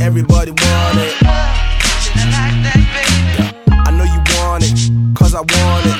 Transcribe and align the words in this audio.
everybody 0.00 0.50
want 0.52 0.98
it. 0.98 1.14
I 3.86 3.90
know 3.90 4.04
you 4.04 4.20
want 4.38 4.62
it, 4.62 5.16
cause 5.18 5.34
I 5.34 5.40
want 5.40 5.86
it. 5.86 5.98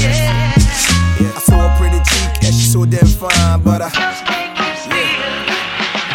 Yeah. 0.00 0.52
I 0.56 1.40
saw 1.40 1.74
a 1.74 1.76
pretty 1.76 1.98
cheek 1.98 2.44
and 2.44 2.54
she 2.54 2.66
so 2.66 2.84
damn 2.86 3.06
fine, 3.06 3.62
but 3.62 3.82
I. 3.82 3.90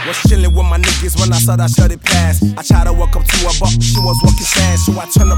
Was 0.08 0.18
chilling 0.28 0.56
with 0.56 0.66
my 0.66 0.80
niggas 0.80 1.20
when 1.20 1.32
I 1.32 1.38
saw 1.38 1.56
that 1.56 1.70
shut 1.70 1.92
it 1.92 2.02
pass. 2.02 2.42
I 2.58 2.64
tried 2.64 2.86
to 2.86 2.94
walk 2.94 3.16
up 3.16 3.24
to 3.26 3.38
her, 3.46 3.54
but 3.60 3.70
she 3.78 4.00
was 4.02 4.18
walking 4.26 4.50
fast. 4.58 4.88
So 4.88 4.98
I 4.98 5.06
turned 5.06 5.29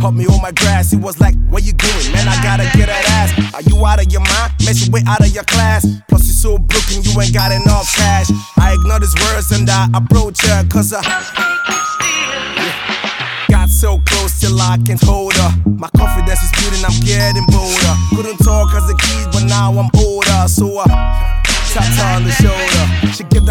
help 0.00 0.14
me 0.14 0.24
hold 0.24 0.42
my 0.42 0.52
grass. 0.52 0.90
He 0.90 0.96
was 0.96 1.20
like, 1.20 1.34
Where 1.48 1.62
you 1.62 1.72
going? 1.72 2.12
Man, 2.12 2.28
I 2.28 2.36
gotta 2.42 2.64
get 2.76 2.86
that 2.86 3.04
ass. 3.18 3.54
Are 3.54 3.62
you 3.62 3.84
out 3.84 4.00
of 4.00 4.10
your 4.10 4.22
mind? 4.22 4.52
Man, 4.64 4.74
you 4.76 4.90
way 4.90 5.02
out 5.06 5.20
of 5.20 5.34
your 5.34 5.44
class. 5.44 5.86
Plus, 6.08 6.26
you 6.26 6.34
so 6.34 6.58
broken, 6.58 7.02
you 7.02 7.12
ain't 7.20 7.34
got 7.34 7.52
enough 7.52 7.86
cash. 7.94 8.30
I 8.58 8.74
ignore 8.74 9.00
his 9.00 9.14
words 9.14 9.50
and 9.52 9.68
I 9.68 9.88
approach 9.94 10.40
her, 10.46 10.64
cause 10.68 10.92
I. 10.94 11.02
Got 13.50 13.70
so 13.70 13.98
close 14.04 14.40
till 14.40 14.60
I 14.60 14.76
can't 14.84 15.02
hold 15.02 15.34
her. 15.34 15.50
My 15.64 15.88
confidence 15.96 16.42
is 16.42 16.52
building, 16.60 16.84
I'm 16.84 17.00
getting 17.00 17.46
bolder. 17.48 17.94
Couldn't 18.14 18.38
talk 18.44 18.74
as 18.74 18.90
a 18.90 18.96
kid, 18.96 19.32
but 19.32 19.44
now 19.44 19.72
I'm 19.72 19.90
older. 19.96 20.48
So 20.48 20.78
uh, 20.78 20.84
I 20.88 21.42
tapped 21.72 21.96
her 21.96 22.16
on 22.16 22.24
the 22.24 22.32
shoulder. 22.36 22.84
She 23.12 23.24
give 23.24 23.47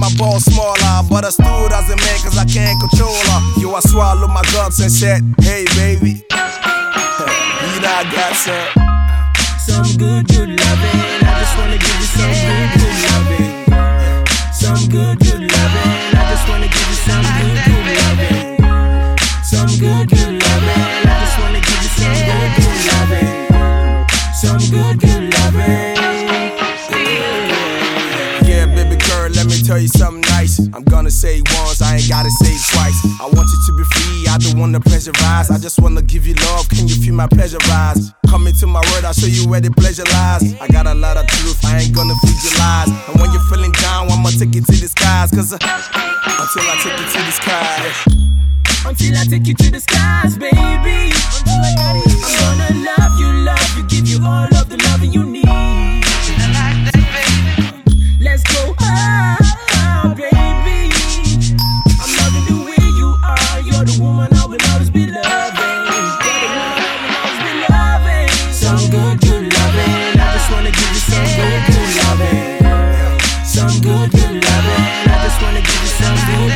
my 0.00 0.08
balls 0.16 0.44
smaller. 0.44 1.04
But 1.08 1.24
I 1.26 1.30
stood 1.30 1.72
as 1.72 1.86
a 1.92 1.96
man, 1.96 2.18
cause 2.24 2.38
I 2.38 2.46
can't 2.46 2.80
control 2.80 3.12
her. 3.12 3.40
Yo, 3.60 3.74
I 3.74 3.80
swallow 3.80 4.26
my 4.26 4.42
guts 4.50 4.80
and 4.80 4.90
said, 4.90 5.20
Hey, 5.40 5.66
baby. 5.76 6.24
you 6.32 7.78
know 7.84 7.92
I 7.92 8.08
got 8.08 8.32
some. 8.34 8.72
Some 9.60 9.84
good, 10.00 10.26
good 10.26 10.48
loving. 10.48 11.00
I 11.20 11.32
just 11.38 11.54
wanna 11.60 11.76
give 11.76 11.98
you 12.00 12.08
some 12.16 12.32
good, 12.32 12.68
good 12.80 12.96
loving. 13.12 13.52
Some 14.50 14.88
good, 14.88 15.16
good 15.20 15.44
loving. 15.52 15.92
I 16.16 16.22
just 16.32 16.48
wanna 16.48 16.68
give 16.72 16.88
you 16.88 16.98
some 17.06 17.26
good, 17.36 17.58
good 17.68 17.86
loving. 18.00 18.56
Some 19.44 19.70
good, 19.78 20.08
good 20.08 20.34
loving. 20.40 20.84
I 21.04 21.14
just 21.20 21.36
wanna 21.38 21.60
give 21.60 21.80
you 21.84 21.92
some 22.00 22.18
good, 22.26 22.50
good 22.56 22.80
loving. 22.88 23.28
Some 24.32 24.60
good, 24.72 24.94
good 24.98 25.24
loving. 25.34 25.89
Something 30.10 30.30
nice. 30.32 30.58
I'm 30.74 30.84
gonna 30.84 31.10
say 31.10 31.40
once, 31.54 31.82
I 31.82 31.96
ain't 31.96 32.08
gotta 32.08 32.30
say 32.30 32.54
twice. 32.72 32.98
I 33.20 33.26
want 33.30 33.48
you 33.52 33.58
to 33.66 33.72
be 33.78 33.84
free, 33.94 34.26
I 34.28 34.38
don't 34.38 34.58
wanna 34.58 34.80
pressurize. 34.80 35.50
I 35.50 35.58
just 35.58 35.80
wanna 35.80 36.02
give 36.02 36.26
you 36.26 36.34
love, 36.34 36.68
can 36.68 36.88
you 36.88 36.96
feel 36.96 37.14
my 37.14 37.26
pleasure 37.26 37.58
rise? 37.68 38.12
Come 38.28 38.46
into 38.46 38.66
my 38.66 38.80
world, 38.90 39.04
I'll 39.04 39.12
show 39.12 39.26
you 39.26 39.48
where 39.48 39.60
the 39.60 39.70
pleasure 39.70 40.04
lies. 40.04 40.54
I 40.60 40.68
got 40.68 40.86
a 40.86 40.94
lot 40.94 41.16
of 41.16 41.26
truth, 41.26 41.64
I 41.64 41.80
ain't 41.80 41.94
gonna 41.94 42.14
feed 42.22 42.42
you 42.42 42.58
lies. 42.58 42.88
And 43.08 43.20
when 43.20 43.30
you're 43.32 43.46
feeling 43.50 43.72
down, 43.72 44.10
I'ma 44.10 44.30
take 44.30 44.54
you 44.54 44.62
to 44.62 44.72
the 44.72 44.88
skies. 44.88 45.30
Cause 45.30 45.52
uh, 45.52 45.58
until 45.60 46.66
I 46.66 46.76
take 46.82 46.98
you 46.98 47.06
to 47.14 47.20
the 47.28 47.34
skies. 47.40 47.96
Until 48.86 49.16
I 49.18 49.24
take 49.24 49.46
you 49.46 49.54
to 49.54 49.70
the 49.70 49.80
skies, 49.80 50.38
baby. 50.38 51.12
I'm 51.46 52.34
gonna 52.40 52.68
love 52.82 53.14
you, 53.20 53.30
love 53.44 53.70
you, 53.76 53.84
give 53.86 54.08
you 54.08 54.18
all 54.24 54.48
of 54.58 54.68
the 54.68 54.76
loving 54.88 55.12
you 55.12 55.24
need. 55.24 55.39
Good, 69.00 69.20
good 69.22 69.44
loving. 69.54 70.20
I 70.20 70.28
just 70.36 70.50
wanna 70.52 70.70
give 70.70 70.92
you 70.92 71.02
some 71.08 71.24
good, 71.24 71.60
good 71.72 71.90
loving. 72.04 72.60
Some 73.44 73.80
good, 73.80 74.10
good 74.12 74.44
loving. 74.44 74.84
I 75.08 75.16
just 75.24 75.40
wanna 75.40 75.62
give 75.64 75.80
you 75.80 75.92
some 76.00 76.18
good, 76.28 76.49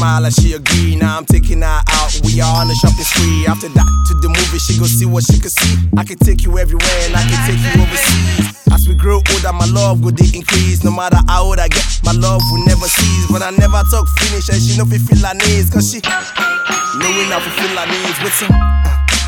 smiled 0.00 0.24
and 0.24 0.34
she 0.34 0.56
agreed. 0.56 0.96
Now 0.96 1.18
I'm 1.20 1.26
taking 1.28 1.60
her 1.60 1.80
out. 1.92 2.12
We 2.24 2.40
are 2.40 2.64
on 2.64 2.72
a 2.72 2.76
shopping 2.80 3.04
spree. 3.04 3.44
After 3.44 3.68
that, 3.68 3.88
to 4.08 4.12
the 4.24 4.32
movie, 4.32 4.56
she 4.56 4.80
go 4.80 4.88
see 4.88 5.04
what 5.04 5.28
she 5.28 5.36
can 5.36 5.52
see. 5.52 5.76
I 6.00 6.04
can 6.08 6.16
take 6.16 6.40
you 6.42 6.56
everywhere 6.56 7.00
and 7.04 7.12
I 7.12 7.22
can 7.28 7.40
take 7.44 7.60
you 7.60 7.84
overseas. 7.84 8.48
As 8.72 8.88
we 8.88 8.94
grow 8.96 9.20
older, 9.20 9.52
my 9.52 9.68
love 9.68 10.00
will 10.00 10.16
increase. 10.16 10.80
No 10.82 10.90
matter 10.90 11.20
how 11.28 11.44
old 11.52 11.60
I 11.60 11.68
get, 11.68 11.84
my 12.02 12.16
love 12.16 12.40
will 12.48 12.64
never 12.64 12.88
cease. 12.88 13.26
But 13.28 13.44
I 13.44 13.52
never 13.60 13.84
talk 13.92 14.08
finish 14.24 14.48
and 14.48 14.60
she 14.62 14.72
know 14.80 14.88
fi 14.88 14.96
feel 14.96 15.20
her 15.20 15.36
needs. 15.36 15.68
Cause 15.68 15.92
she 15.92 16.00
knowing 16.00 17.28
to 17.28 17.50
feel 17.60 17.76
her 17.76 17.88
needs. 17.92 18.18
With 18.24 18.32
some 18.32 18.56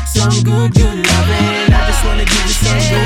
Some 0.09 0.41
good, 0.41 0.73
good 0.73 0.97
loving. 1.05 1.69
I 1.69 1.81
just 1.85 2.01
wanna 2.01 2.25
give 2.25 2.45
you 2.49 2.57
some 2.57 2.81
good, 2.81 3.02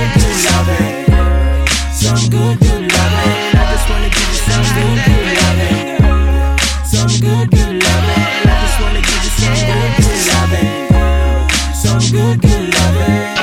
love 12.94 13.10
it. 13.10 13.37